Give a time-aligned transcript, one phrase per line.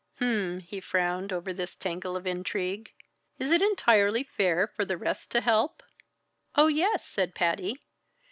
[0.17, 2.91] "H'm," he frowned over this tangle of intrigue.
[3.37, 5.83] "Is it entirely fair for the rest to help?"
[6.55, 7.79] "Oh, yes!" said Patty.